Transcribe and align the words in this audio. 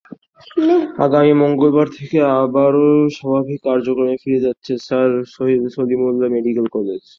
আগামী 1.05 1.33
মঙ্গলবার 1.43 1.87
থেকে 1.97 2.17
আবারও 2.37 2.87
স্বাভাবিক 3.17 3.59
কার্যক্রমে 3.67 4.15
ফিরে 4.23 4.43
যাচ্ছে 4.45 4.71
স্যার 4.87 5.09
সলিমুল্লাহ 5.75 6.27
মেডিকেল 6.35 6.67
কলেজ। 6.75 7.03